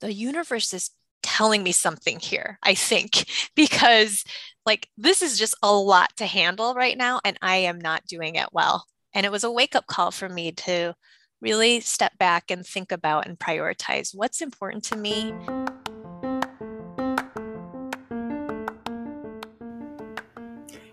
[0.00, 0.90] the universe is
[1.22, 4.24] telling me something here, I think, because
[4.64, 8.34] like this is just a lot to handle right now, and I am not doing
[8.34, 8.84] it well.
[9.14, 10.94] And it was a wake up call for me to
[11.40, 15.32] really step back and think about and prioritize what's important to me.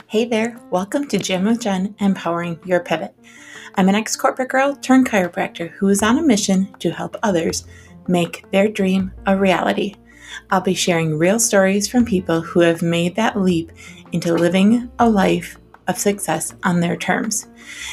[0.08, 3.16] Hey there, welcome to Jam with Jen, Empowering Your Pivot.
[3.76, 7.66] I'm an ex corporate girl turned chiropractor who is on a mission to help others
[8.08, 9.96] make their dream a reality.
[10.52, 13.72] I'll be sharing real stories from people who have made that leap
[14.12, 17.48] into living a life of success on their terms.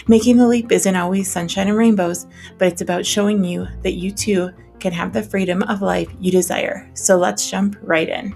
[0.06, 2.26] Making the leap isn't always sunshine and rainbows,
[2.58, 6.30] but it's about showing you that you too can have the freedom of life you
[6.30, 6.90] desire.
[6.94, 8.34] So let's jump right in.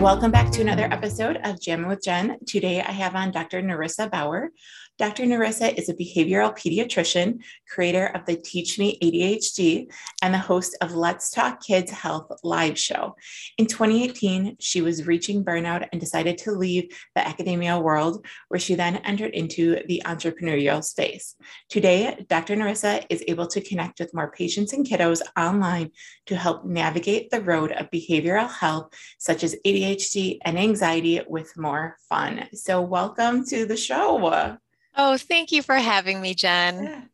[0.00, 2.38] Welcome back to another episode of Jamming with Jen.
[2.46, 3.60] Today I have on Dr.
[3.60, 4.50] Nerissa Bauer.
[4.98, 5.26] Dr.
[5.26, 10.92] Nerissa is a behavioral pediatrician, creator of the Teach Me ADHD, and the host of
[10.92, 13.14] Let's Talk Kids Health live show.
[13.58, 18.74] In 2018, she was reaching burnout and decided to leave the academia world, where she
[18.74, 21.36] then entered into the entrepreneurial space.
[21.68, 22.56] Today, Dr.
[22.56, 25.92] Nerissa is able to connect with more patients and kiddos online
[26.26, 31.96] to help navigate the road of behavioral health, such as ADHD and anxiety, with more
[32.08, 32.48] fun.
[32.52, 34.58] So, welcome to the show.
[34.98, 37.08] Oh, thank you for having me, Jen.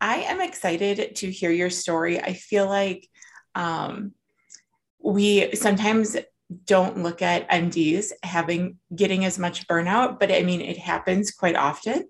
[0.00, 2.18] I am excited to hear your story.
[2.18, 3.06] I feel like
[3.54, 4.12] um,
[5.02, 6.16] we sometimes
[6.64, 11.56] don't look at MDs having getting as much burnout, but I mean, it happens quite
[11.56, 12.08] often.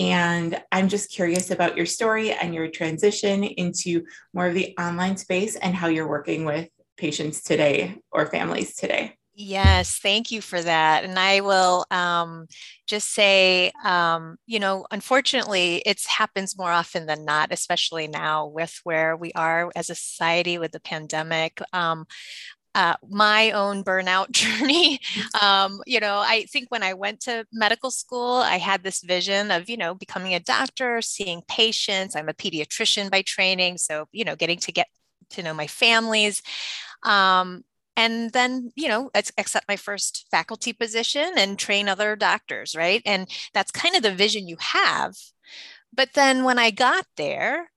[0.00, 5.16] And I'm just curious about your story and your transition into more of the online
[5.16, 9.16] space and how you're working with patients today or families today.
[9.36, 11.02] Yes, thank you for that.
[11.02, 12.46] And I will um,
[12.86, 18.78] just say, um, you know, unfortunately, it happens more often than not, especially now with
[18.84, 21.60] where we are as a society with the pandemic.
[21.72, 22.06] Um,
[22.74, 25.00] uh, my own burnout journey.
[25.42, 29.50] Um, you know, I think when I went to medical school, I had this vision
[29.50, 32.16] of, you know, becoming a doctor, seeing patients.
[32.16, 33.78] I'm a pediatrician by training.
[33.78, 34.88] So, you know, getting to get
[35.30, 36.42] to know my families.
[37.02, 37.64] Um,
[37.96, 43.02] and then you know accept my first faculty position and train other doctors right?
[43.06, 45.14] And that's kind of the vision you have.
[45.92, 47.70] But then when i got there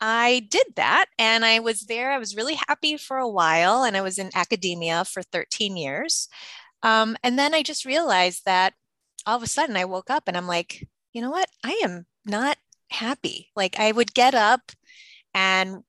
[0.00, 3.96] i did that and i was there i was really happy for a while and
[3.96, 6.28] i was in academia for 13 years.
[6.82, 8.74] Um, and then i just realized that
[9.26, 11.48] all of a sudden i woke up and i'm like you know what?
[11.62, 12.58] I am not
[12.90, 13.50] happy.
[13.56, 14.72] Like i would get up
[15.34, 15.82] and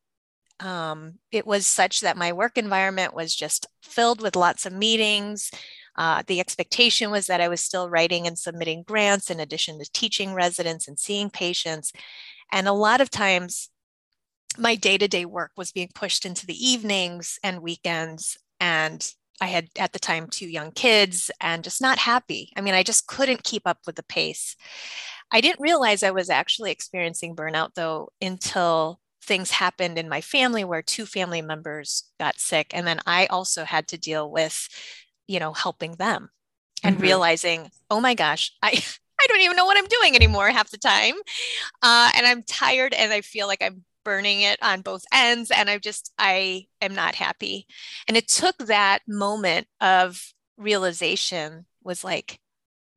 [0.60, 5.52] um, it was such that my work environment was just filled with lots of meetings.
[5.96, 9.90] Uh, the expectation was that I was still writing and submitting grants in addition to
[9.92, 11.92] teaching residents and seeing patients.
[12.52, 13.70] And a lot of times,
[14.58, 18.38] my day to day work was being pushed into the evenings and weekends.
[18.60, 19.08] And
[19.42, 22.54] I had at the time two young kids and just not happy.
[22.56, 24.56] I mean, I just couldn't keep up with the pace.
[25.32, 30.64] I didn't realize I was actually experiencing burnout though until things happened in my family
[30.64, 34.68] where two family members got sick and then i also had to deal with
[35.28, 36.30] you know helping them
[36.84, 37.04] and mm-hmm.
[37.04, 38.70] realizing oh my gosh i
[39.22, 41.16] i don't even know what i'm doing anymore half the time
[41.82, 45.70] uh, and i'm tired and i feel like i'm burning it on both ends and
[45.70, 47.66] i just i am not happy
[48.08, 52.40] and it took that moment of realization was like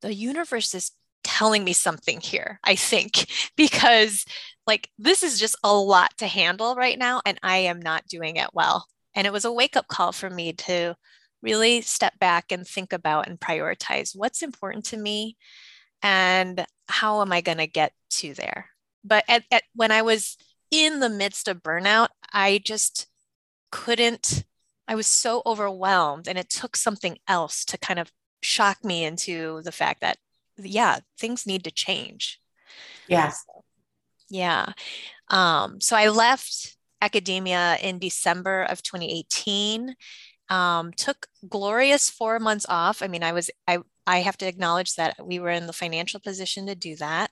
[0.01, 0.91] the universe is
[1.27, 4.25] telling me something here i think because
[4.65, 8.37] like this is just a lot to handle right now and i am not doing
[8.37, 8.87] it well.
[9.13, 10.95] And it was a wake up call for me to
[11.41, 15.35] really step back and think about and prioritize what's important to me
[16.01, 18.69] and how am i going to get to there.
[19.03, 20.37] But at, at, when i was
[20.71, 23.07] in the midst of burnout i just
[23.71, 24.43] couldn't
[24.87, 28.11] i was so overwhelmed and it took something else to kind of
[28.41, 30.17] shock me into the fact that
[30.57, 32.39] yeah things need to change
[33.07, 33.45] yes
[34.29, 34.73] yeah.
[35.29, 39.95] Um, so I left academia in December of 2018.
[40.49, 43.01] Um, took glorious four months off.
[43.01, 43.79] I mean, I was I
[44.09, 47.29] I have to acknowledge that we were in the financial position to do that,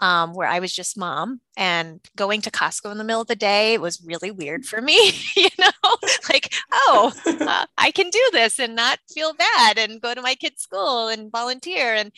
[0.00, 3.36] um, where I was just mom and going to Costco in the middle of the
[3.36, 5.12] day was really weird for me.
[5.36, 5.96] you know,
[6.28, 10.34] like oh, uh, I can do this and not feel bad and go to my
[10.34, 12.10] kid's school and volunteer and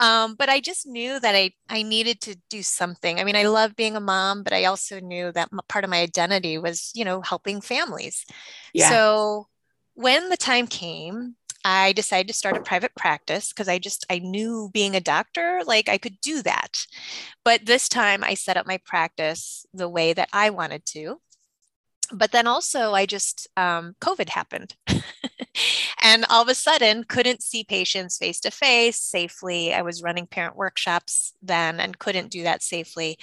[0.00, 3.20] um, but I just knew that I, I needed to do something.
[3.20, 6.00] I mean, I love being a mom, but I also knew that part of my
[6.00, 8.24] identity was, you know, helping families.
[8.72, 8.88] Yeah.
[8.88, 9.48] So
[9.94, 14.18] when the time came, I decided to start a private practice because I just I
[14.18, 16.86] knew being a doctor like I could do that.
[17.44, 21.20] But this time I set up my practice the way that I wanted to.
[22.12, 24.74] But then also I just um, COVID happened.
[26.02, 29.74] and all of a sudden couldn't see patients face to face safely.
[29.74, 33.18] I was running parent workshops then and couldn't do that safely.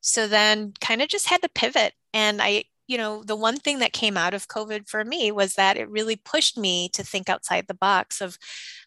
[0.00, 1.92] So then kind of just had to pivot.
[2.12, 5.54] And i you know the one thing that came out of covid for me was
[5.54, 8.38] that it really pushed me to think outside the box of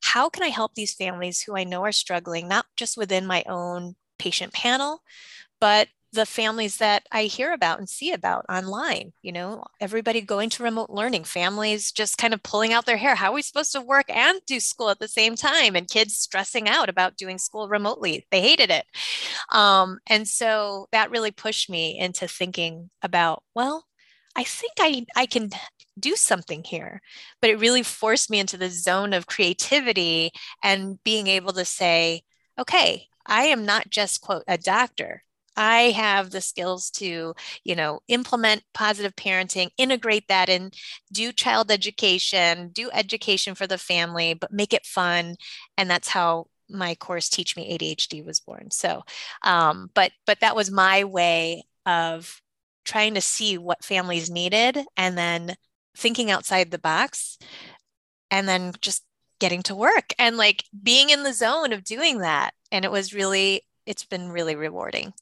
[0.03, 3.43] how can i help these families who i know are struggling not just within my
[3.47, 5.01] own patient panel
[5.59, 9.13] but the families that I hear about and see about online.
[9.21, 13.15] You know, everybody going to remote learning, families just kind of pulling out their hair.
[13.15, 15.75] How are we supposed to work and do school at the same time?
[15.75, 18.25] And kids stressing out about doing school remotely.
[18.31, 18.85] They hated it.
[19.51, 23.85] Um, and so that really pushed me into thinking about, well,
[24.35, 25.49] I think I, I can
[25.99, 27.01] do something here.
[27.41, 30.31] But it really forced me into the zone of creativity
[30.63, 32.23] and being able to say,
[32.57, 35.23] okay, I am not just, quote, a doctor.
[35.55, 40.73] I have the skills to, you know, implement positive parenting, integrate that and
[41.11, 45.35] do child education, do education for the family, but make it fun.
[45.77, 48.71] And that's how my course Teach Me ADHD was born.
[48.71, 49.03] So,
[49.43, 52.41] um, but but that was my way of
[52.85, 55.55] trying to see what families needed and then
[55.95, 57.37] thinking outside the box
[58.31, 59.03] and then just
[59.39, 63.13] getting to work and like being in the zone of doing that and it was
[63.13, 65.13] really it's been really rewarding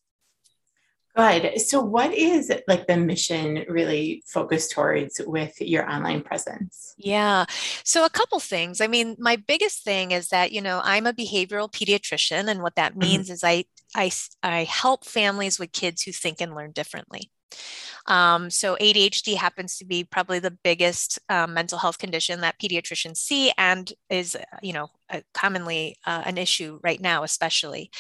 [1.17, 1.59] Good.
[1.59, 6.93] So, what is like the mission really focused towards with your online presence?
[6.95, 7.45] Yeah.
[7.83, 8.81] So, a couple things.
[8.81, 12.47] I mean, my biggest thing is that, you know, I'm a behavioral pediatrician.
[12.47, 12.99] And what that mm-hmm.
[12.99, 13.33] means mm-hmm.
[13.33, 13.65] is I,
[13.95, 14.11] I,
[14.43, 17.31] I help families with kids who think and learn differently.
[18.07, 23.17] Um, so ADHD happens to be probably the biggest um, mental health condition that pediatricians
[23.17, 24.87] see and is, uh, you know,
[25.33, 27.91] commonly uh, an issue right now, especially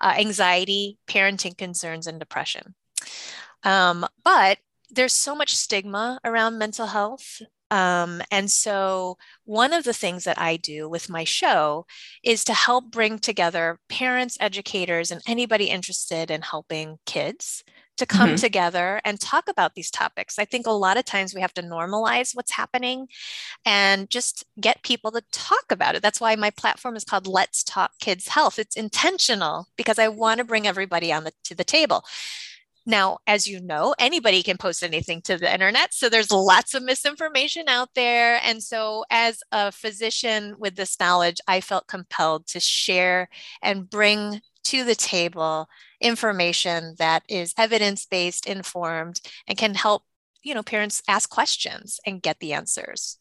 [0.00, 2.74] uh, anxiety, parenting concerns, and depression.
[3.64, 4.58] Um, but
[4.90, 7.42] there's so much stigma around mental health.
[7.72, 11.84] Um, and so, one of the things that I do with my show
[12.22, 17.64] is to help bring together parents, educators, and anybody interested in helping kids
[17.96, 18.36] to come mm-hmm.
[18.36, 20.38] together and talk about these topics.
[20.38, 23.08] I think a lot of times we have to normalize what's happening
[23.64, 26.02] and just get people to talk about it.
[26.02, 28.58] That's why my platform is called Let's Talk Kids Health.
[28.58, 32.04] It's intentional because I want to bring everybody on the to the table.
[32.88, 35.92] Now, as you know, anybody can post anything to the internet.
[35.92, 38.40] So there's lots of misinformation out there.
[38.44, 43.28] And so, as a physician with this knowledge, I felt compelled to share
[43.60, 44.40] and bring
[44.70, 45.68] to the table
[46.00, 50.02] information that is evidence-based informed and can help
[50.46, 53.18] you know parents ask questions and get the answers.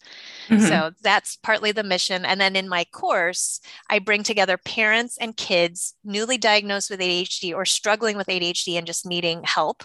[0.48, 0.66] Mm-hmm.
[0.68, 2.24] so that's partly the mission.
[2.24, 3.60] And then in my course
[3.90, 8.86] i bring together parents and kids newly diagnosed with adhd or struggling with adhd and
[8.86, 9.84] just needing help.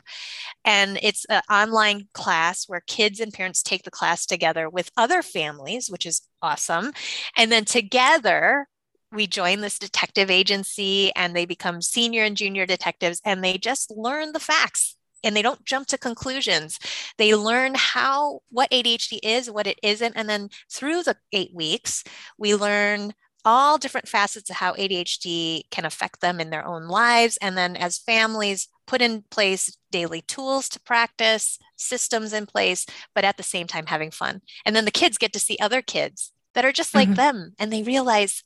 [0.65, 5.23] And it's an online class where kids and parents take the class together with other
[5.23, 6.93] families which is awesome.
[7.39, 8.69] And then together
[9.13, 13.91] we join this detective agency and they become senior and junior detectives and they just
[13.91, 16.79] learn the facts and they don't jump to conclusions.
[17.19, 22.05] They learn how what ADHD is, what it isn't, and then through the 8 weeks,
[22.39, 23.13] we learn
[23.45, 27.75] all different facets of how ADHD can affect them in their own lives and then
[27.75, 32.85] as families put in place daily tools to practice, systems in place,
[33.15, 34.43] but at the same time having fun.
[34.67, 37.15] And then the kids get to see other kids that are just like mm-hmm.
[37.15, 38.43] them and they realize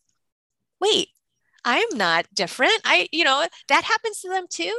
[0.85, 1.09] wait,
[1.65, 2.81] I'm not different.
[2.85, 4.77] I, you know, that happens to them too.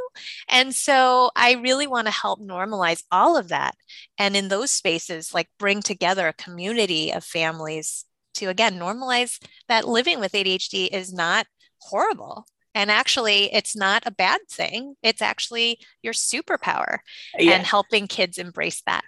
[0.50, 3.76] And so I really want to help normalize all of that.
[4.20, 9.88] And in those spaces, like bring together a community of families to, again, normalize that
[9.88, 11.48] living with ADHD is not
[11.80, 12.46] horrible.
[12.76, 14.96] And actually, it's not a bad thing.
[15.02, 16.98] It's actually your superpower
[17.40, 17.54] yeah.
[17.54, 19.04] and helping kids embrace that.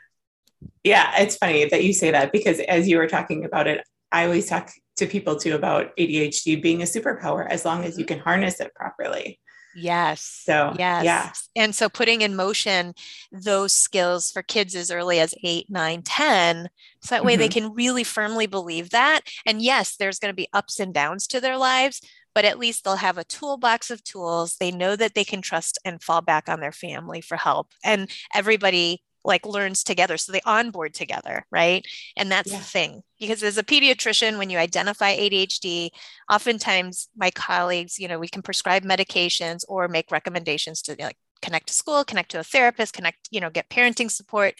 [0.84, 4.24] Yeah, it's funny that you say that because as you were talking about it, I
[4.24, 8.16] always talk to people too about ADHD being a superpower as long as you mm-hmm.
[8.16, 9.39] can harness it properly.
[9.75, 10.22] Yes.
[10.44, 11.06] So, yes.
[11.06, 11.32] Yeah.
[11.56, 12.96] And so putting in motion
[13.32, 16.70] those skills for kids as early as eight, nine, 10,
[17.04, 17.42] so that way mm-hmm.
[17.42, 19.22] they can really firmly believe that.
[19.46, 22.01] And yes, there's going to be ups and downs to their lives,
[22.34, 24.56] but at least they'll have a toolbox of tools.
[24.60, 27.68] They know that they can trust and fall back on their family for help.
[27.84, 30.17] And everybody like learns together.
[30.17, 31.86] So they onboard together, right?
[32.15, 32.57] And that's yeah.
[32.57, 33.03] the thing.
[33.19, 35.89] Because as a pediatrician, when you identify ADHD,
[36.31, 41.67] oftentimes my colleagues, you know, we can prescribe medications or make recommendations to like connect
[41.67, 44.55] to school, connect to a therapist, connect, you know, get parenting support.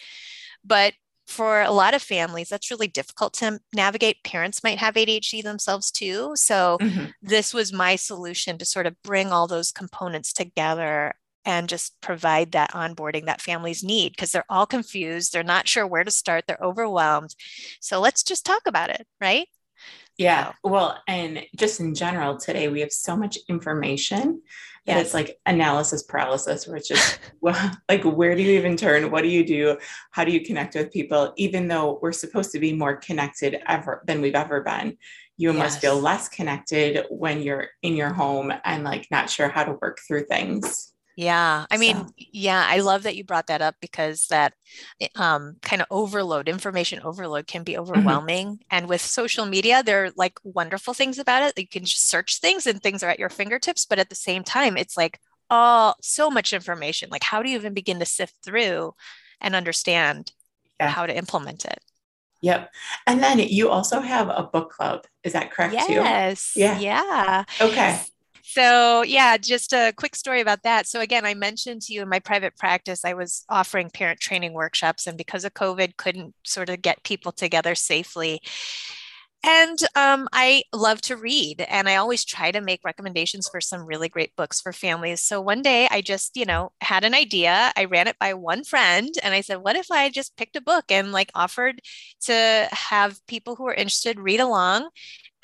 [0.62, 0.92] But
[1.26, 4.22] for a lot of families, that's really difficult to navigate.
[4.22, 6.32] Parents might have ADHD themselves too.
[6.34, 7.06] So, mm-hmm.
[7.20, 11.14] this was my solution to sort of bring all those components together
[11.48, 15.32] and just provide that onboarding that families need because they're all confused.
[15.32, 16.44] They're not sure where to start.
[16.46, 17.34] They're overwhelmed.
[17.80, 19.48] So let's just talk about it, right?
[20.18, 20.52] Yeah.
[20.62, 24.42] Well, and just in general, today we have so much information
[24.84, 29.10] that it's like analysis paralysis, where it's just well, like, where do you even turn?
[29.10, 29.78] What do you do?
[30.10, 31.32] How do you connect with people?
[31.36, 34.98] Even though we're supposed to be more connected ever than we've ever been,
[35.38, 35.58] you yes.
[35.58, 39.78] must feel less connected when you're in your home and like not sure how to
[39.80, 40.92] work through things.
[41.18, 41.66] Yeah.
[41.68, 42.12] I mean, so.
[42.16, 44.54] yeah, I love that you brought that up because that
[45.00, 47.80] eh, um, kind of overload, information overload can be mm-hmm.
[47.80, 48.46] overwhelming.
[48.46, 48.62] Mm-hmm.
[48.70, 51.58] And with social media, there are like wonderful things about it.
[51.58, 53.84] You can just search things and things are at your fingertips.
[53.84, 55.18] But at the same time, it's like,
[55.50, 57.08] oh, so much information.
[57.10, 58.94] Like, how do you even begin to sift through
[59.40, 60.30] and understand
[60.78, 60.86] yeah.
[60.86, 61.80] how to implement it?
[62.42, 62.70] Yep.
[63.08, 65.04] And then you also have a book club.
[65.24, 65.74] Is that correct?
[65.74, 66.52] Yes.
[66.52, 66.60] Too?
[66.60, 66.78] Yeah.
[66.78, 67.44] Yeah.
[67.60, 68.00] Okay.
[68.50, 70.86] So, yeah, just a quick story about that.
[70.86, 74.54] So, again, I mentioned to you in my private practice, I was offering parent training
[74.54, 78.40] workshops, and because of COVID, couldn't sort of get people together safely.
[79.44, 83.84] And um, I love to read, and I always try to make recommendations for some
[83.84, 85.20] really great books for families.
[85.20, 87.70] So one day I just, you know, had an idea.
[87.76, 90.62] I ran it by one friend, and I said, What if I just picked a
[90.62, 91.82] book and like offered
[92.22, 94.88] to have people who are interested read along?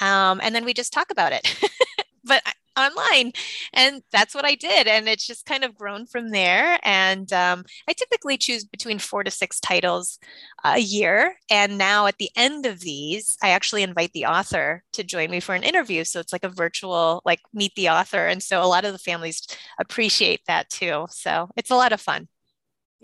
[0.00, 1.54] Um, and then we just talk about it.
[2.25, 2.42] but
[2.76, 3.33] online
[3.73, 7.64] and that's what i did and it's just kind of grown from there and um,
[7.88, 10.19] i typically choose between four to six titles
[10.64, 15.04] a year and now at the end of these i actually invite the author to
[15.04, 18.43] join me for an interview so it's like a virtual like meet the author and
[18.43, 19.47] so a lot of the families
[19.78, 22.28] appreciate that too so it's a lot of fun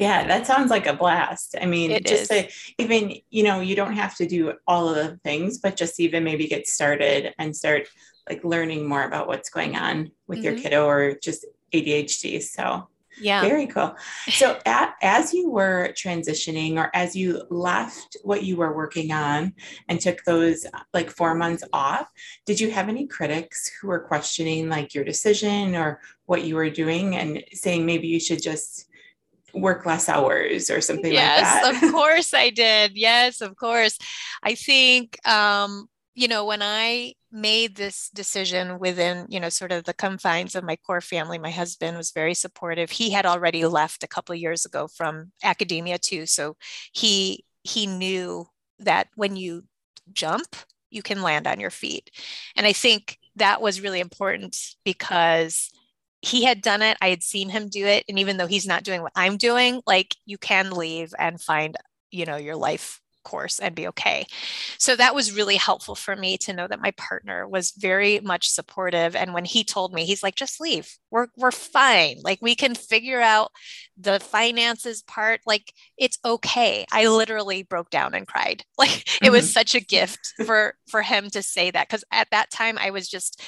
[0.01, 1.55] yeah, that sounds like a blast.
[1.61, 2.49] I mean, it just to,
[2.79, 6.25] even, you know, you don't have to do all of the things, but just even
[6.25, 7.87] maybe get started and start
[8.31, 10.45] like learning more about what's going on with mm-hmm.
[10.45, 11.45] your kiddo or just
[11.75, 12.41] ADHD.
[12.43, 12.89] So
[13.21, 13.95] yeah very cool
[14.29, 19.53] so at, as you were transitioning or as you left what you were working on
[19.89, 22.09] and took those like four months off
[22.47, 26.71] did you have any critics who were questioning like your decision or what you were
[26.71, 28.87] doing and saying maybe you should just
[29.53, 31.73] work less hours or something yes, like that.
[31.73, 32.97] Yes, of course I did.
[32.97, 33.99] Yes, of course.
[34.45, 39.85] I think um, you know, when I made this decision within, you know, sort of
[39.85, 42.91] the confines of my core family, my husband was very supportive.
[42.91, 46.57] He had already left a couple years ago from academia too, so
[46.93, 48.47] he he knew
[48.79, 49.65] that when you
[50.13, 50.57] jump,
[50.91, 52.11] you can land on your feet.
[52.57, 55.71] And I think that was really important because
[56.23, 56.99] he had done it.
[57.01, 58.05] I had seen him do it.
[58.09, 61.77] And even though he's not doing what I'm doing, like you can leave and find,
[62.11, 64.27] you know, your life course and be okay.
[64.79, 68.49] So that was really helpful for me to know that my partner was very much
[68.49, 69.15] supportive.
[69.17, 70.89] And when he told me, he's like, just leave.
[71.11, 72.19] We're we're fine.
[72.23, 73.51] Like we can figure out
[73.97, 75.41] the finances part.
[75.47, 76.87] Like it's okay.
[76.93, 78.65] I literally broke down and cried.
[78.79, 79.27] Like mm-hmm.
[79.27, 79.53] it was mm-hmm.
[79.53, 81.89] such a gift for for him to say that.
[81.91, 83.43] Cause at that time I was just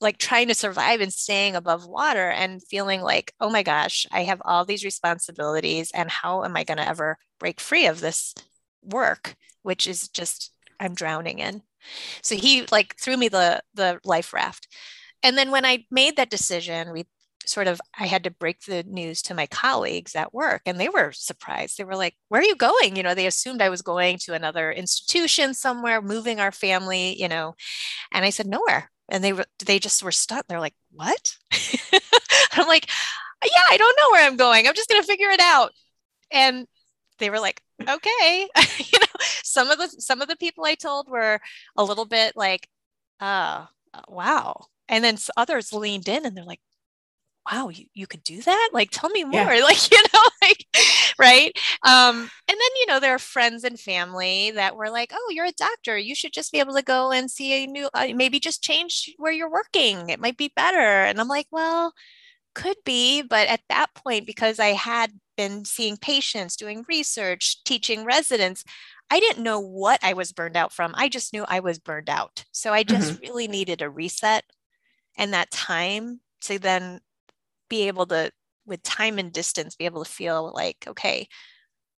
[0.00, 4.22] like trying to survive and staying above water and feeling like, oh my gosh, I
[4.22, 8.34] have all these responsibilities and how am I going to ever break free of this
[8.82, 11.62] work, which is just I'm drowning in.
[12.22, 14.68] So he like threw me the the life raft.
[15.22, 17.06] And then when I made that decision, we
[17.46, 20.88] sort of I had to break the news to my colleagues at work and they
[20.88, 21.78] were surprised.
[21.78, 24.34] They were like, "Where are you going?" You know, they assumed I was going to
[24.34, 27.54] another institution somewhere, moving our family, you know.
[28.12, 30.44] And I said, "Nowhere." And they were they just were stunned.
[30.48, 31.36] They're like, "What?"
[32.52, 32.86] I'm like,
[33.44, 34.66] "Yeah, I don't know where I'm going.
[34.66, 35.72] I'm just going to figure it out."
[36.32, 36.66] And
[37.20, 38.48] they were like, okay.
[38.78, 39.06] you know,
[39.44, 41.40] some of the some of the people I told were
[41.76, 42.68] a little bit like,
[43.20, 43.66] uh,
[44.08, 44.66] wow.
[44.88, 46.60] And then others leaned in and they're like,
[47.50, 48.70] wow, you, you could do that?
[48.72, 49.54] Like, tell me more.
[49.54, 49.60] Yeah.
[49.70, 50.66] Like, you know, like,
[51.18, 51.56] right.
[51.86, 55.46] Um, and then, you know, there are friends and family that were like, oh, you're
[55.46, 55.96] a doctor.
[55.96, 59.14] You should just be able to go and see a new, uh, maybe just change
[59.18, 60.10] where you're working.
[60.10, 60.78] It might be better.
[60.78, 61.92] And I'm like, well,
[62.54, 63.22] could be.
[63.22, 68.62] But at that point, because I had been seeing patients, doing research, teaching residents.
[69.10, 70.92] I didn't know what I was burned out from.
[70.94, 72.44] I just knew I was burned out.
[72.52, 73.22] So I just mm-hmm.
[73.22, 74.44] really needed a reset
[75.16, 77.00] and that time to then
[77.70, 78.30] be able to,
[78.66, 81.26] with time and distance, be able to feel like, okay,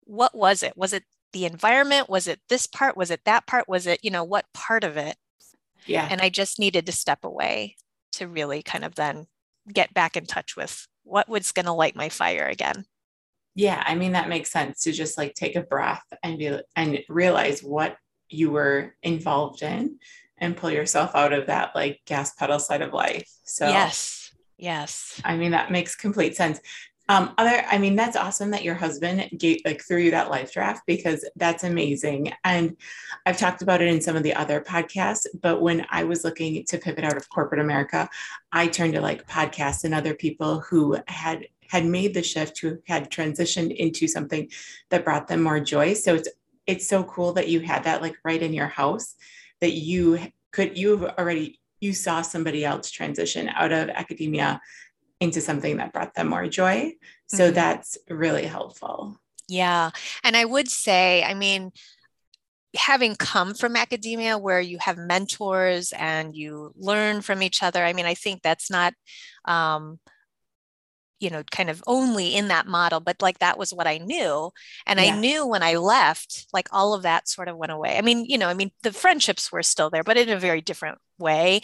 [0.04, 0.76] what was it?
[0.76, 2.10] Was it the environment?
[2.10, 2.94] Was it this part?
[2.94, 3.70] Was it that part?
[3.70, 5.16] Was it, you know, what part of it?
[5.86, 6.06] Yeah.
[6.10, 7.76] And I just needed to step away
[8.12, 9.28] to really kind of then
[9.70, 12.84] get back in touch with what was going to light my fire again.
[13.56, 17.00] Yeah i mean that makes sense to just like take a breath and be and
[17.08, 17.96] realize what
[18.28, 19.98] you were involved in
[20.38, 23.28] and pull yourself out of that like gas pedal side of life.
[23.44, 24.20] So yes
[24.60, 25.20] yes.
[25.24, 26.60] I mean that makes complete sense
[27.10, 30.52] Um, other, I mean, that's awesome that your husband gave like threw you that life
[30.52, 32.32] draft because that's amazing.
[32.44, 32.76] And
[33.26, 36.64] I've talked about it in some of the other podcasts, but when I was looking
[36.66, 38.08] to pivot out of corporate America,
[38.52, 42.78] I turned to like podcasts and other people who had had made the shift, who
[42.86, 44.48] had transitioned into something
[44.90, 45.94] that brought them more joy.
[45.94, 46.28] So it's
[46.68, 49.16] it's so cool that you had that like right in your house
[49.60, 50.20] that you
[50.52, 54.60] could you've already you saw somebody else transition out of academia
[55.20, 56.92] into something that brought them more joy.
[57.26, 57.54] So mm-hmm.
[57.54, 59.20] that's really helpful.
[59.48, 59.90] Yeah.
[60.24, 61.72] And I would say, I mean,
[62.76, 67.92] having come from academia where you have mentors and you learn from each other, I
[67.92, 68.94] mean, I think that's not,
[69.44, 69.98] um,
[71.18, 74.50] you know, kind of only in that model, but like that was what I knew.
[74.86, 75.06] And yeah.
[75.06, 77.98] I knew when I left, like all of that sort of went away.
[77.98, 80.62] I mean, you know, I mean, the friendships were still there, but in a very
[80.62, 81.60] different way.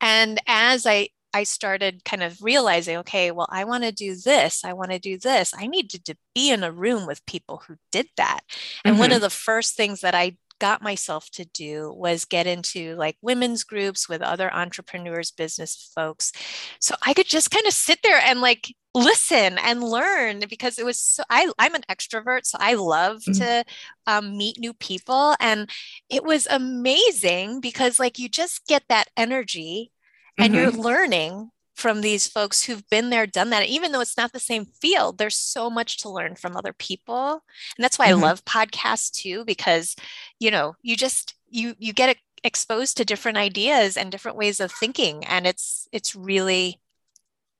[0.00, 4.64] And as I I started kind of realizing, okay, well, I want to do this.
[4.64, 5.52] I want to do this.
[5.56, 8.40] I needed to be in a room with people who did that.
[8.84, 9.00] And mm-hmm.
[9.00, 9.24] one of mm-hmm.
[9.24, 14.08] the first things that I got myself to do was get into like women's groups
[14.08, 16.32] with other entrepreneurs, business folks.
[16.80, 20.84] So I could just kind of sit there and like listen and learn because it
[20.84, 23.32] was so I, i'm an extrovert so i love mm-hmm.
[23.32, 23.64] to
[24.06, 25.70] um, meet new people and
[26.08, 29.92] it was amazing because like you just get that energy
[30.38, 30.62] and mm-hmm.
[30.62, 34.40] you're learning from these folks who've been there done that even though it's not the
[34.40, 37.44] same field there's so much to learn from other people
[37.76, 38.24] and that's why mm-hmm.
[38.24, 39.94] i love podcasts too because
[40.40, 44.72] you know you just you you get exposed to different ideas and different ways of
[44.72, 46.80] thinking and it's it's really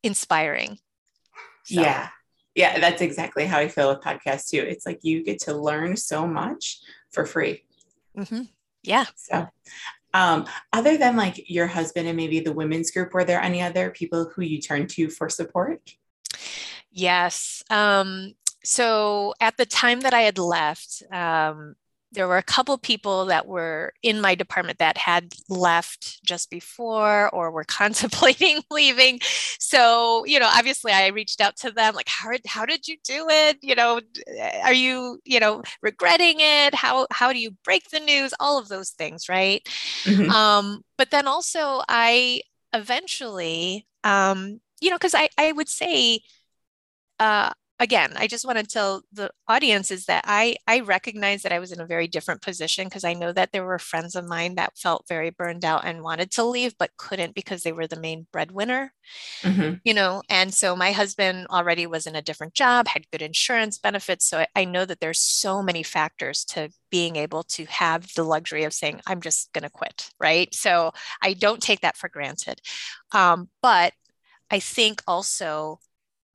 [0.03, 0.79] inspiring
[1.65, 1.81] so.
[1.81, 2.09] yeah
[2.57, 5.97] yeah that's exactly how i feel with podcasts too it's like you get to learn
[5.97, 6.81] so much
[7.13, 7.63] for free
[8.17, 8.43] mm-hmm.
[8.83, 9.47] yeah so
[10.15, 13.91] um, other than like your husband and maybe the women's group, were there any other
[13.91, 15.95] people who you turned to for support?
[16.91, 17.63] Yes.
[17.71, 18.33] Um,
[18.65, 21.77] so at the time that I had left, um,
[22.13, 27.29] there were a couple people that were in my department that had left just before
[27.35, 29.21] or were contemplating leaving.
[29.59, 33.27] So you know obviously i reached out to them like how, how did you do
[33.29, 33.59] it?
[33.63, 34.01] You know
[34.63, 36.75] are you you know regretting it?
[36.75, 38.33] How how do you break the news?
[38.41, 39.67] All of those things right?
[40.05, 40.31] Mm-hmm.
[40.31, 42.41] um, but then also i
[42.73, 46.21] eventually um, you know because i i would say
[47.19, 51.53] uh, again, I just want to tell the audience is that I I recognize that
[51.53, 54.27] I was in a very different position because I know that there were friends of
[54.27, 57.87] mine that felt very burned out and wanted to leave but couldn't because they were
[57.87, 58.93] the main breadwinner.
[59.43, 59.75] Mm-hmm.
[59.85, 63.79] You know, and so my husband already was in a different job, had good insurance
[63.79, 68.13] benefits, so I, I know that there's so many factors to being able to have
[68.15, 70.53] the luxury of saying I'm just going to quit, right?
[70.55, 72.61] So I don't take that for granted.
[73.13, 73.93] Um, but
[74.51, 75.81] I think also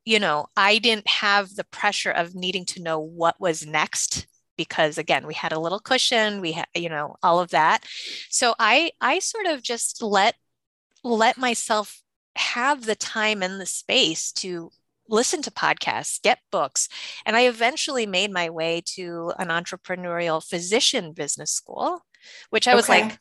[0.06, 5.00] you know, I didn't have the pressure of needing to know what was next because
[5.00, 7.84] again we had a little cushion we had you know all of that.
[8.30, 10.36] So i i sort of just let
[11.04, 12.02] let myself
[12.36, 14.72] have the time and the space to
[15.10, 16.88] listen to podcasts get books
[17.26, 22.06] and i eventually made my way to an entrepreneurial physician business school
[22.50, 23.20] which i was like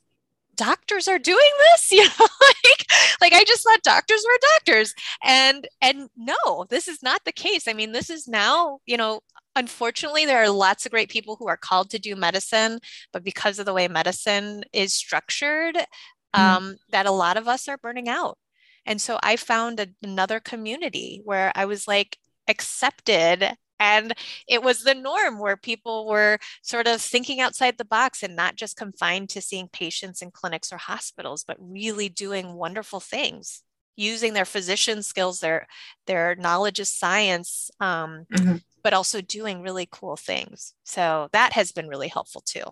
[0.56, 1.90] doctors are doing this?
[1.92, 2.86] You know like
[3.20, 4.94] like i just thought doctors were doctors.
[5.22, 7.68] And and no this is not the case.
[7.68, 9.20] I mean this is now you know
[9.56, 12.80] unfortunately there are lots of great people who are called to do medicine
[13.12, 16.38] but because of the way medicine is structured mm.
[16.38, 18.38] um, that a lot of us are burning out.
[18.86, 24.14] And so i found a, another community where i was like accepted and
[24.46, 28.54] it was the norm where people were sort of thinking outside the box and not
[28.54, 33.62] just confined to seeing patients in clinics or hospitals, but really doing wonderful things
[33.96, 35.66] using their physician skills, their
[36.06, 38.56] their knowledge of science, um, mm-hmm.
[38.84, 40.74] but also doing really cool things.
[40.84, 42.64] So that has been really helpful too.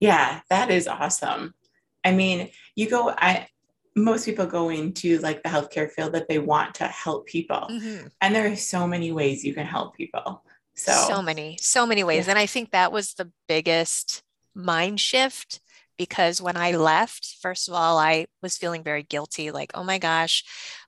[0.00, 1.52] Yeah, that is awesome.
[2.02, 3.10] I mean, you go.
[3.10, 3.48] I
[3.94, 7.68] most people go into like the healthcare field that they want to help people.
[7.70, 8.06] Mm-hmm.
[8.20, 10.44] And there are so many ways you can help people.
[10.74, 12.26] So, so many, so many ways.
[12.26, 12.32] Yeah.
[12.32, 14.22] And I think that was the biggest
[14.54, 15.60] mind shift
[15.98, 19.98] because when I left, first of all, I was feeling very guilty like, oh my
[19.98, 20.42] gosh,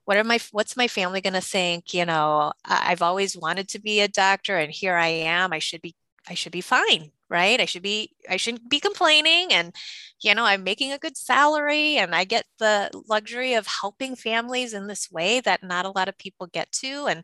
[0.05, 1.93] what are my what's my family going to think?
[1.93, 5.53] You know, I've always wanted to be a doctor and here I am.
[5.53, 5.95] I should be
[6.27, 7.59] I should be fine right?
[7.59, 9.75] I should be i shouldn't be complaining and
[10.23, 14.73] you know i'm making a good salary and i get the luxury of helping families
[14.73, 17.05] in this way that not a lot of people get to.
[17.07, 17.23] And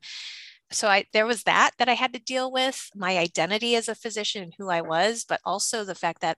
[0.72, 3.96] so i there was that that i had to deal with my identity as a
[3.96, 6.38] physician and who i was but also the fact that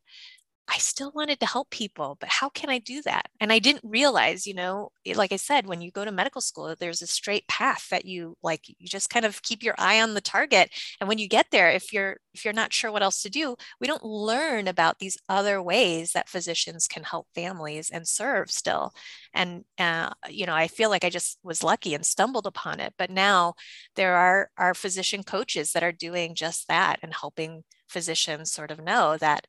[0.66, 3.28] I still wanted to help people, but how can I do that?
[3.40, 6.74] And I didn't realize, you know, like I said, when you go to medical school,
[6.80, 10.14] there's a straight path that you like, you just kind of keep your eye on
[10.14, 10.72] the target.
[11.02, 13.56] And when you get there, if you're if you're not sure what else to do,
[13.82, 18.94] we don't learn about these other ways that physicians can help families and serve still.
[19.34, 22.94] And uh, you know, I feel like I just was lucky and stumbled upon it.
[22.98, 23.56] But now
[23.96, 28.84] there are are physician coaches that are doing just that and helping physicians sort of
[28.84, 29.46] know that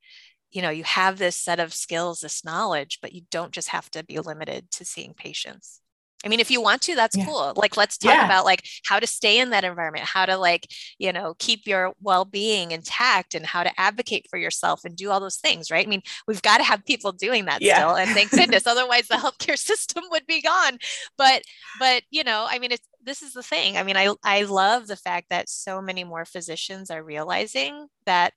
[0.54, 3.90] you know you have this set of skills this knowledge but you don't just have
[3.90, 5.80] to be limited to seeing patients
[6.24, 7.26] i mean if you want to that's yeah.
[7.26, 8.24] cool like let's talk yeah.
[8.24, 10.66] about like how to stay in that environment how to like
[10.98, 15.20] you know keep your well-being intact and how to advocate for yourself and do all
[15.20, 17.76] those things right i mean we've got to have people doing that yeah.
[17.76, 20.78] still and thank goodness otherwise the healthcare system would be gone
[21.18, 21.42] but
[21.78, 24.86] but you know i mean it's this is the thing i mean i i love
[24.86, 28.32] the fact that so many more physicians are realizing that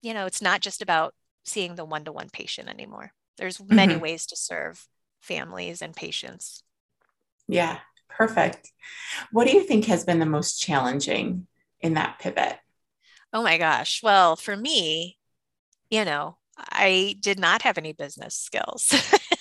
[0.00, 1.12] you know it's not just about
[1.44, 3.12] seeing the one to one patient anymore.
[3.36, 4.02] There's many mm-hmm.
[4.02, 4.86] ways to serve
[5.20, 6.62] families and patients.
[7.48, 8.70] Yeah, perfect.
[9.32, 11.46] What do you think has been the most challenging
[11.80, 12.58] in that pivot?
[13.32, 14.02] Oh my gosh.
[14.02, 15.18] Well, for me,
[15.88, 18.92] you know, I did not have any business skills.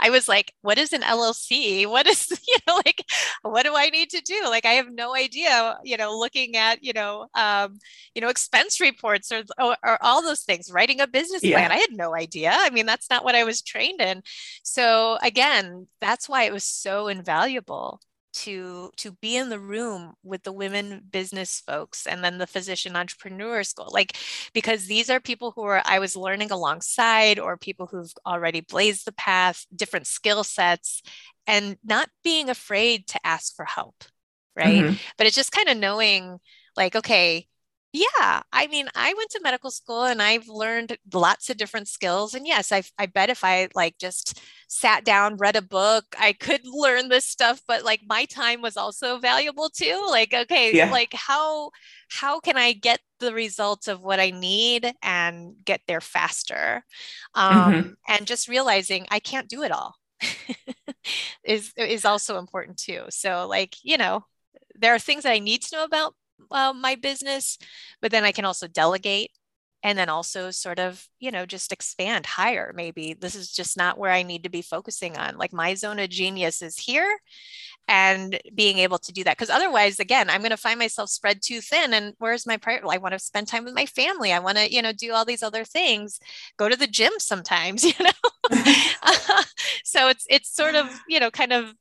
[0.00, 1.86] I was like, what is an LLC?
[1.86, 3.04] What is, you know, like,
[3.42, 4.42] what do I need to do?
[4.44, 7.78] Like, I have no idea, you know, looking at, you know, um,
[8.14, 11.56] you know, expense reports or, or, or all those things, writing a business yeah.
[11.56, 11.72] plan.
[11.72, 12.52] I had no idea.
[12.52, 14.22] I mean, that's not what I was trained in.
[14.62, 18.00] So again, that's why it was so invaluable
[18.32, 22.94] to to be in the room with the women business folks and then the physician
[22.94, 24.16] entrepreneur school like
[24.52, 29.06] because these are people who are i was learning alongside or people who've already blazed
[29.06, 31.02] the path different skill sets
[31.46, 34.04] and not being afraid to ask for help
[34.54, 34.94] right mm-hmm.
[35.16, 36.38] but it's just kind of knowing
[36.76, 37.46] like okay
[37.98, 42.32] yeah, I mean, I went to medical school and I've learned lots of different skills.
[42.32, 46.32] And yes, I, I bet if I like just sat down, read a book, I
[46.32, 47.60] could learn this stuff.
[47.66, 50.06] But like my time was also valuable too.
[50.08, 50.90] Like, okay, yeah.
[50.90, 51.70] like how
[52.10, 56.84] how can I get the results of what I need and get there faster?
[57.34, 57.90] Um, mm-hmm.
[58.06, 59.96] And just realizing I can't do it all
[61.44, 63.04] is is also important too.
[63.10, 64.24] So like you know,
[64.76, 66.14] there are things that I need to know about
[66.50, 67.58] uh, my business,
[68.00, 69.30] but then I can also delegate
[69.82, 73.14] and then also sort of you know just expand higher maybe.
[73.14, 75.36] This is just not where i need to be focusing on.
[75.38, 77.18] Like my zone of genius is here
[77.86, 79.36] and being able to do that.
[79.36, 82.88] Because otherwise again i'm going to find myself spread too thin and where's my priority
[82.90, 84.32] i want to spend time with my family.
[84.32, 86.18] I want to you know do all these other things.
[86.56, 88.10] Go to the gym sometimes you know?
[89.84, 91.72] So it's it's sort of you know kind of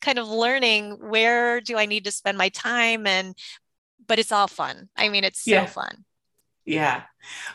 [0.00, 3.34] kind of learning where do i need to spend my time and
[4.08, 4.88] but it's all fun.
[4.96, 5.66] I mean, it's so yeah.
[5.66, 6.04] fun.
[6.64, 7.02] Yeah.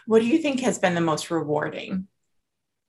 [0.05, 2.07] What do you think has been the most rewarding?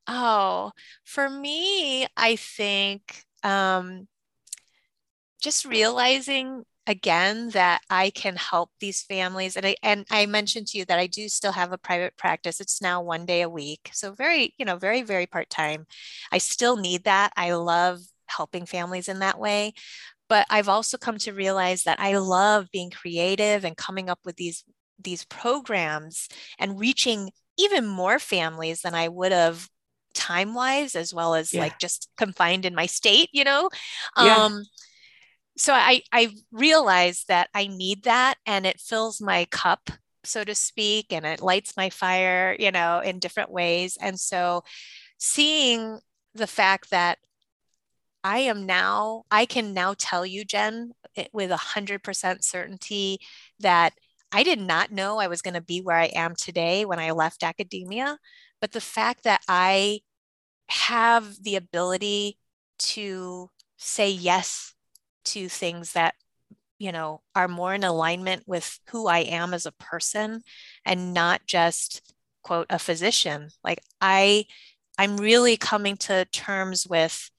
[0.06, 0.72] Oh,
[1.04, 4.06] for me, I think um,
[5.40, 9.56] just realizing again that I can help these families.
[9.56, 12.60] And I and I mentioned to you that I do still have a private practice.
[12.60, 13.90] It's now one day a week.
[13.92, 15.86] So very, you know, very, very part-time.
[16.30, 17.32] I still need that.
[17.36, 19.72] I love helping families in that way.
[20.28, 24.36] But I've also come to realize that I love being creative and coming up with
[24.36, 24.64] these
[24.98, 29.68] these programs and reaching even more families than I would have
[30.14, 31.60] time wise as well as yeah.
[31.60, 33.68] like just confined in my state you know
[34.16, 34.36] yeah.
[34.36, 34.64] um
[35.58, 39.90] so i i realized that i need that and it fills my cup
[40.24, 44.62] so to speak and it lights my fire you know in different ways and so
[45.18, 45.98] seeing
[46.34, 47.18] the fact that
[48.24, 50.92] I am now, I can now tell you, Jen,
[51.32, 53.20] with a 100% certainty
[53.60, 53.92] that
[54.32, 57.12] I did not know I was going to be where I am today when I
[57.12, 58.18] left academia.
[58.60, 60.00] But the fact that I
[60.68, 62.38] have the ability
[62.78, 64.74] to say yes
[65.26, 66.14] to things that
[66.78, 70.42] you know are more in alignment with who I am as a person
[70.84, 74.46] and not just quote a physician like I
[74.98, 77.30] I'm really coming to terms with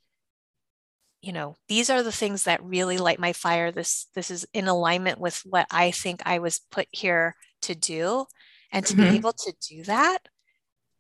[1.26, 3.72] you know these are the things that really light my fire.
[3.72, 8.26] This this is in alignment with what i think i was put here to do.
[8.72, 9.12] And to mm-hmm.
[9.12, 10.20] be able to do that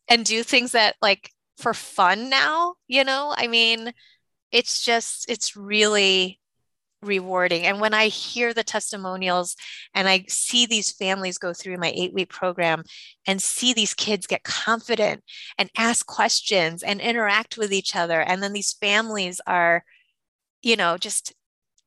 [0.08, 3.34] and do things that like for fun now you know?
[3.38, 3.94] I mean
[4.52, 6.40] it's just it's really
[7.04, 7.64] rewarding.
[7.64, 9.56] And when i hear the testimonials
[9.94, 12.84] and i see these families go through my 8 week program
[13.28, 15.24] and see these kids get confident
[15.60, 19.84] and ask questions and interact with each other and then these families are
[20.66, 21.34] you know, just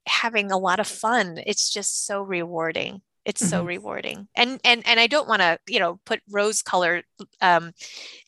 [0.06, 1.38] having a lot of fun.
[1.46, 3.02] It's just so rewarding.
[3.28, 3.50] it's mm-hmm.
[3.50, 7.04] so rewarding and and and i don't want to you know put rose colored
[7.42, 7.72] um,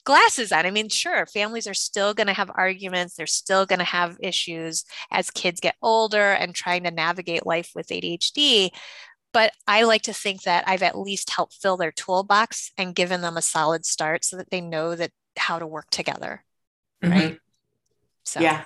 [0.04, 3.78] glasses on i mean sure families are still going to have arguments they're still going
[3.78, 8.68] to have issues as kids get older and trying to navigate life with adhd
[9.32, 13.22] but i like to think that i've at least helped fill their toolbox and given
[13.22, 16.44] them a solid start so that they know that how to work together
[17.02, 17.14] mm-hmm.
[17.14, 17.38] right
[18.24, 18.64] so yeah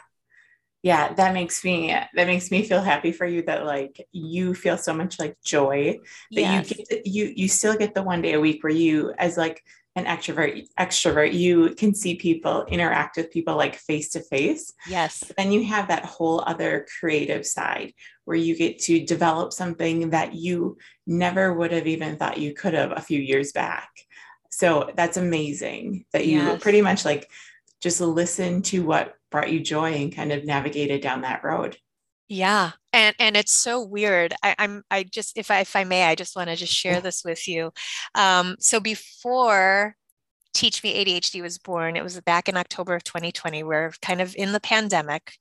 [0.85, 4.77] yeah that makes me that makes me feel happy for you that like you feel
[4.77, 5.99] so much like joy
[6.31, 6.70] that yes.
[6.70, 9.64] you get you you still get the one day a week where you as like
[9.97, 15.33] an extrovert extrovert you can see people interact with people like face to face yes
[15.38, 17.92] then you have that whole other creative side
[18.27, 22.75] where you get to develop something that you never would have even thought you could
[22.75, 23.88] have a few years back
[24.51, 26.62] so that's amazing that you yes.
[26.62, 27.31] pretty much like
[27.81, 31.77] just listen to what brought you joy and kind of navigated down that road.
[32.29, 32.70] Yeah.
[32.92, 34.33] And and it's so weird.
[34.44, 37.01] I, am I just if I if I may, I just want to just share
[37.01, 37.73] this with you.
[38.14, 39.97] Um, so before
[40.55, 43.64] Teach Me ADHD was born, it was back in October of 2020.
[43.64, 45.33] We're kind of in the pandemic.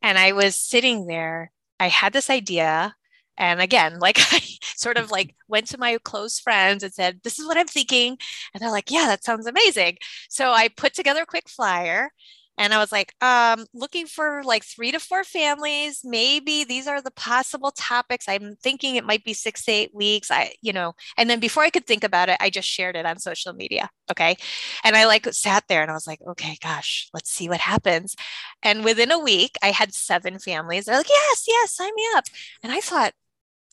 [0.00, 1.50] And I was sitting there.
[1.80, 2.94] I had this idea.
[3.36, 7.40] And again, like I sort of like went to my close friends and said, This
[7.40, 8.16] is what I'm thinking.
[8.54, 9.96] And they're like, Yeah, that sounds amazing.
[10.28, 12.10] So I put together a quick flyer
[12.58, 16.00] and I was like, um, looking for like three to four families.
[16.04, 18.28] Maybe these are the possible topics.
[18.28, 20.30] I'm thinking it might be six to eight weeks.
[20.30, 23.06] I, you know, and then before I could think about it, I just shared it
[23.06, 23.88] on social media.
[24.10, 24.36] Okay.
[24.84, 28.16] And I like sat there and I was like, okay, gosh, let's see what happens.
[28.62, 30.86] And within a week, I had seven families.
[30.86, 32.24] They're like, yes, yes, sign me up.
[32.62, 33.12] And I thought,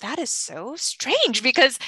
[0.02, 1.80] that is so strange because,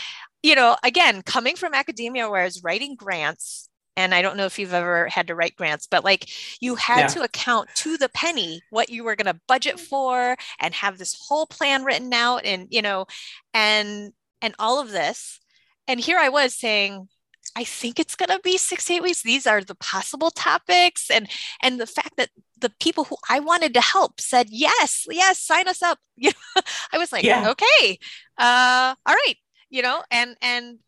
[0.42, 4.46] you know, again, coming from academia where I was writing grants and I don't know
[4.46, 6.30] if you've ever had to write grants, but like
[6.62, 7.08] you had yeah.
[7.08, 11.18] to account to the penny what you were going to budget for and have this
[11.20, 13.08] whole plan written out and you know
[13.54, 15.40] and and all of this.
[15.88, 17.10] And here I was saying
[17.56, 19.24] I think it's going to be 6 8 weeks.
[19.24, 21.28] These are the possible topics and
[21.64, 22.30] and the fact that
[22.60, 26.00] the people who I wanted to help said yes, yes, sign us up.
[26.18, 26.62] You know,
[26.94, 27.50] I was like, yeah.
[27.50, 27.98] okay.
[28.38, 29.36] Uh all right,
[29.72, 30.80] you know, and and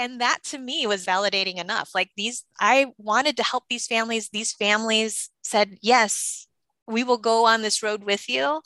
[0.00, 4.30] and that to me was validating enough like these i wanted to help these families
[4.30, 6.46] these families said yes
[6.86, 8.60] we will go on this road with you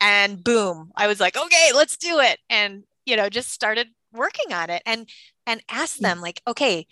[0.00, 4.52] and boom i was like okay let's do it and you know just started working
[4.52, 5.08] on it and
[5.46, 6.02] and asked mm.
[6.02, 6.86] them like okay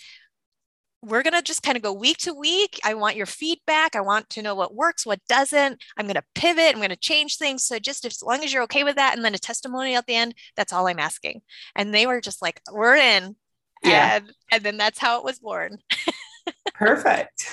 [1.04, 2.78] we're going to just kind of go week to week.
[2.84, 3.96] I want your feedback.
[3.96, 5.82] I want to know what works, what doesn't.
[5.96, 6.68] I'm going to pivot.
[6.68, 7.64] I'm going to change things.
[7.64, 10.14] So just as long as you're okay with that, and then a testimony at the
[10.14, 11.42] end, that's all I'm asking.
[11.74, 13.34] And they were just like, we're in
[13.84, 14.16] yeah.
[14.16, 15.78] and and then that's how it was born.
[16.74, 17.46] Perfect.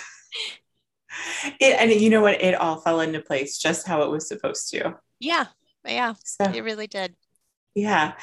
[1.59, 2.41] It, and you know what?
[2.41, 4.95] It all fell into place just how it was supposed to.
[5.19, 5.47] Yeah
[5.85, 7.15] yeah so, it really did.
[7.75, 8.13] Yeah.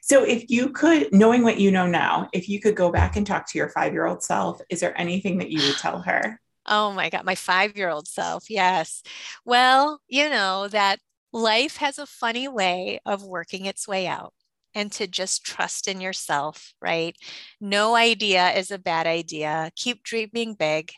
[0.00, 3.26] So if you could knowing what you know now if you could go back and
[3.26, 6.40] talk to your five year old self is there anything that you would tell her?
[6.66, 9.02] Oh my god my five year old self yes.
[9.44, 11.00] Well you know that
[11.32, 14.34] life has a funny way of working its way out
[14.74, 17.16] and to just trust in yourself, right?
[17.60, 19.70] No idea is a bad idea.
[19.76, 20.92] Keep dreaming big,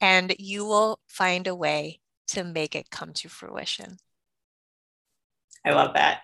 [0.00, 3.98] and you will find a way to make it come to fruition.
[5.64, 6.20] I love that.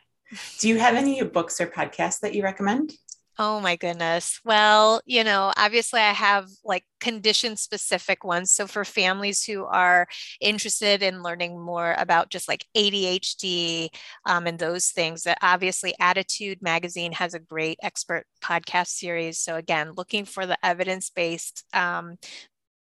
[0.58, 2.92] Do you have any books or podcasts that you recommend?
[3.38, 4.40] Oh my goodness.
[4.44, 8.52] Well, you know, obviously I have like condition specific ones.
[8.52, 10.06] So for families who are
[10.40, 13.88] interested in learning more about just like ADHD
[14.26, 19.38] um, and those things, that obviously ADDitude Magazine has a great expert podcast series.
[19.38, 22.18] So again, looking for the evidence based um,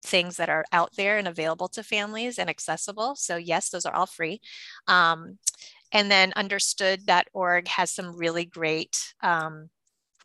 [0.04, 3.16] things that are out there and available to families and accessible.
[3.16, 4.40] So yes, those are all free.
[4.86, 5.38] Um,
[5.92, 9.70] and then understood.org has some really great um,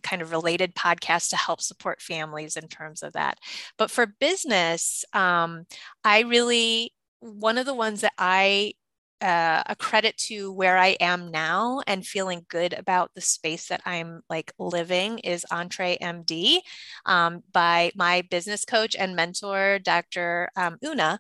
[0.04, 3.40] kind of related podcasts to help support families in terms of that.
[3.78, 5.66] But for business, um,
[6.04, 8.74] I really, one of the ones that I
[9.22, 13.82] uh, a credit to where I am now and feeling good about the space that
[13.86, 16.60] I'm like living is EntreMD
[17.06, 20.50] um, by my business coach and mentor, Dr.
[20.56, 21.20] Um, Una.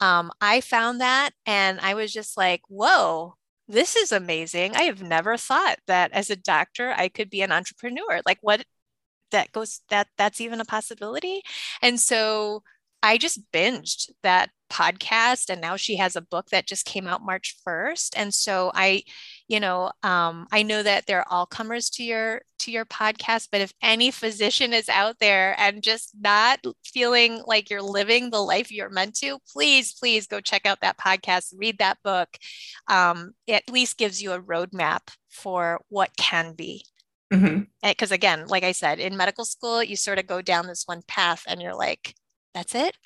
[0.00, 3.34] Um, I found that and I was just like, whoa,
[3.68, 4.76] this is amazing.
[4.76, 8.20] I have never thought that as a doctor I could be an entrepreneur.
[8.24, 8.64] Like what
[9.32, 11.42] that goes that that's even a possibility.
[11.82, 12.62] And so
[13.06, 17.24] I just binged that podcast and now she has a book that just came out
[17.24, 18.14] March 1st.
[18.16, 19.04] And so I,
[19.46, 23.48] you know, um, I know that there are all comers to your to your podcast,
[23.52, 28.40] but if any physician is out there and just not feeling like you're living the
[28.40, 32.28] life you're meant to, please, please go check out that podcast, read that book.
[32.88, 36.84] Um, it at least gives you a roadmap for what can be.
[37.30, 38.12] Because mm-hmm.
[38.12, 41.44] again, like I said, in medical school, you sort of go down this one path
[41.46, 42.14] and you're like,
[42.56, 42.96] that's it.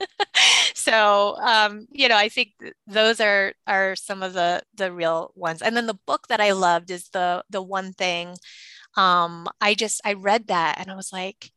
[0.74, 2.52] so um, you know, I think
[2.86, 5.62] those are are some of the the real ones.
[5.62, 8.36] And then the book that I loved is the the one thing.
[8.96, 11.50] Um, I just I read that and I was like,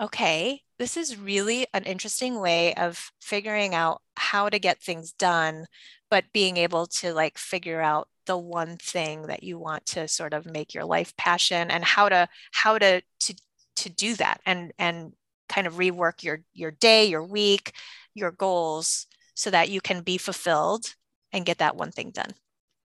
[0.00, 5.66] okay, this is really an interesting way of figuring out how to get things done,
[6.10, 10.34] but being able to like figure out the one thing that you want to sort
[10.34, 13.34] of make your life passion and how to how to to
[13.76, 15.12] to do that and and
[15.48, 17.72] kind of rework your your day your week
[18.14, 20.94] your goals so that you can be fulfilled
[21.32, 22.30] and get that one thing done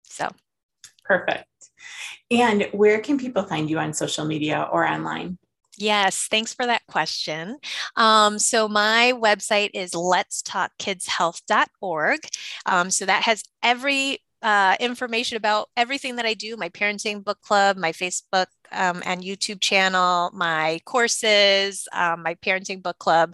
[0.04, 0.30] so
[1.04, 1.48] perfect
[2.32, 5.38] and where can people find you on social media or online
[5.82, 7.58] Yes, thanks for that question.
[7.96, 12.20] Um, so my website is letstalkkidshealth.org.
[12.66, 17.40] Um, so that has every uh, information about everything that I do my parenting book
[17.42, 23.34] club, my Facebook um, and YouTube channel, my courses, um, my parenting book club,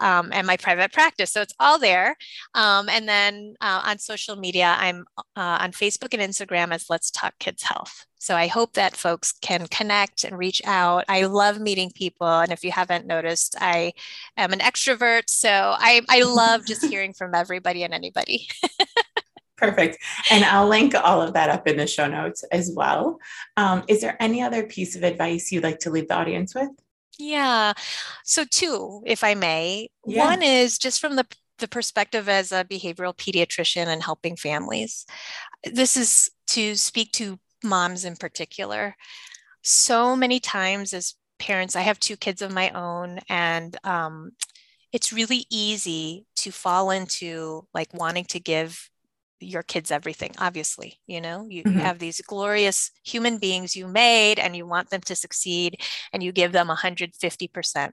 [0.00, 1.32] um, and my private practice.
[1.32, 2.16] So it's all there.
[2.54, 5.04] Um, and then uh, on social media, I'm
[5.36, 8.06] uh, on Facebook and Instagram as Let's Talk Kids Health.
[8.24, 11.04] So I hope that folks can connect and reach out.
[11.08, 12.26] I love meeting people.
[12.26, 13.92] And if you haven't noticed, I
[14.38, 15.24] am an extrovert.
[15.28, 18.48] So I, I love just hearing from everybody and anybody.
[19.56, 19.98] Perfect.
[20.30, 23.18] And I'll link all of that up in the show notes as well.
[23.56, 26.70] Um, is there any other piece of advice you'd like to leave the audience with?
[27.18, 27.72] Yeah.
[28.24, 29.88] So, two, if I may.
[30.06, 30.26] Yeah.
[30.26, 31.26] One is just from the,
[31.58, 35.06] the perspective as a behavioral pediatrician and helping families.
[35.64, 38.96] This is to speak to moms in particular.
[39.62, 44.32] So many times as parents, I have two kids of my own, and um,
[44.92, 48.90] it's really easy to fall into like wanting to give
[49.40, 51.46] your kids everything obviously you know?
[51.48, 51.78] You, mm-hmm.
[51.78, 55.80] have these glorious human beings you made and you want them to succeed
[56.12, 57.90] and you give them 150%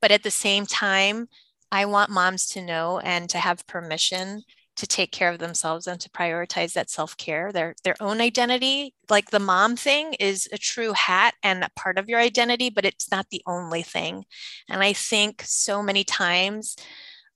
[0.00, 1.28] but at the same time
[1.70, 4.42] i want moms to know and to have permission
[4.78, 7.50] to take care of themselves and to prioritize that self-care.
[7.52, 11.98] Their their own identity like the mom thing is a true hat and a part
[11.98, 14.24] of your identity but it's not the only thing.
[14.68, 16.76] And i think so many times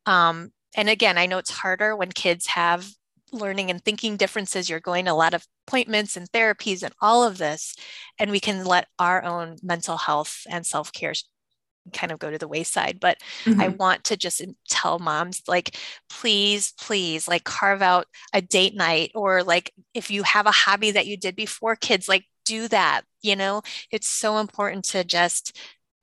[0.06, 2.88] um, and again i know it's harder when kids have
[3.32, 4.68] learning and thinking differences.
[4.68, 7.74] You're going to a lot of appointments and therapies and all of this.
[8.18, 11.14] And we can let our own mental health and self care
[11.92, 13.00] kind of go to the wayside.
[13.00, 13.60] But mm-hmm.
[13.60, 15.76] I want to just tell moms, like,
[16.08, 20.92] please, please, like, carve out a date night or like if you have a hobby
[20.92, 23.02] that you did before kids, like, do that.
[23.22, 25.56] You know, it's so important to just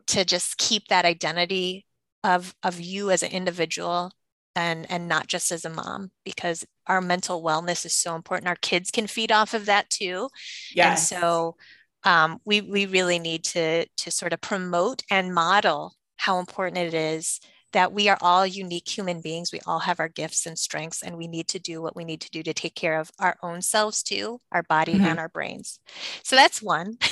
[0.07, 1.85] to just keep that identity
[2.23, 4.11] of of you as an individual
[4.55, 8.49] and and not just as a mom because our mental wellness is so important.
[8.49, 10.29] Our kids can feed off of that too.
[10.73, 11.55] Yeah and so
[12.03, 16.93] um, we we really need to to sort of promote and model how important it
[16.93, 17.39] is
[17.71, 19.51] that we are all unique human beings.
[19.53, 22.19] We all have our gifts and strengths and we need to do what we need
[22.21, 25.05] to do to take care of our own selves too our body mm-hmm.
[25.05, 25.79] and our brains.
[26.23, 26.97] So that's one.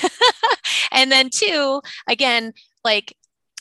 [0.92, 3.16] And then two again like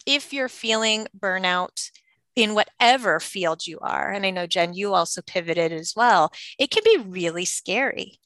[0.06, 1.90] if you're feeling burnout
[2.36, 6.70] in whatever field you are, and I know Jen, you also pivoted as well, it
[6.70, 8.20] can be really scary.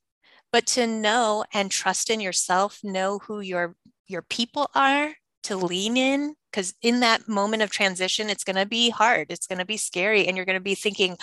[0.52, 3.76] But to know and trust in yourself, know who your
[4.08, 8.66] your people are, to lean in, because in that moment of transition, it's going to
[8.66, 9.28] be hard.
[9.30, 11.16] It's going to be scary, and you're going to be thinking,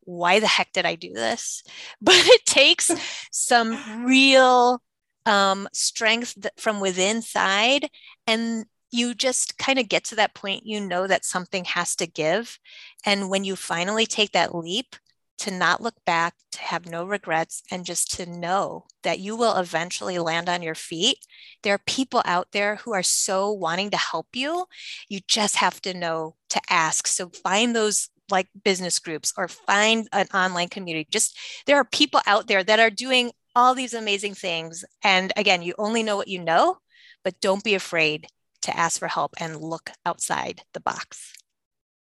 [0.00, 1.62] "Why the heck did I do this?"
[2.00, 2.90] But it takes
[3.30, 4.82] some real
[5.26, 7.88] um, strength from within side
[8.26, 12.06] and you just kind of get to that point, you know that something has to
[12.06, 12.58] give.
[13.04, 14.96] And when you finally take that leap,
[15.42, 19.56] to not look back, to have no regrets, and just to know that you will
[19.56, 21.18] eventually land on your feet.
[21.64, 24.66] There are people out there who are so wanting to help you.
[25.08, 27.08] You just have to know to ask.
[27.08, 31.08] So find those like business groups or find an online community.
[31.10, 34.84] Just there are people out there that are doing all these amazing things.
[35.02, 36.76] And again, you only know what you know,
[37.24, 38.28] but don't be afraid
[38.62, 41.32] to ask for help and look outside the box.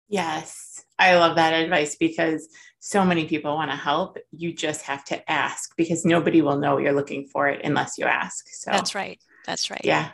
[0.10, 2.48] Yes, I love that advice because
[2.80, 4.18] so many people want to help.
[4.32, 8.06] You just have to ask because nobody will know you're looking for it unless you
[8.06, 8.48] ask.
[8.50, 9.20] So That's right.
[9.46, 9.82] That's right.
[9.84, 10.12] Yeah.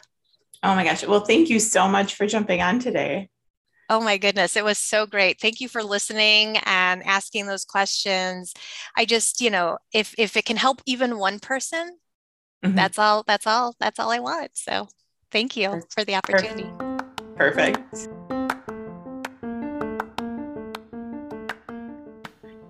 [0.63, 1.05] Oh my gosh.
[1.05, 3.29] Well, thank you so much for jumping on today.
[3.89, 5.39] Oh my goodness, it was so great.
[5.39, 8.53] Thank you for listening and asking those questions.
[8.97, 11.97] I just, you know, if if it can help even one person,
[12.65, 12.75] mm-hmm.
[12.75, 14.51] that's all that's all that's all I want.
[14.53, 14.87] So
[15.33, 16.69] Thank you for the opportunity.
[17.35, 18.07] Perfect.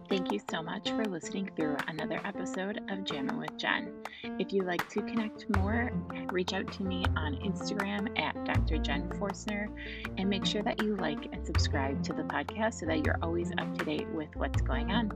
[0.07, 3.91] Thank you so much for listening through another episode of Jamming with Jen.
[4.39, 5.91] If you'd like to connect more,
[6.31, 8.77] reach out to me on Instagram at Dr.
[8.77, 9.67] Jen Forstner
[10.17, 13.51] and make sure that you like and subscribe to the podcast so that you're always
[13.57, 15.11] up to date with what's going on.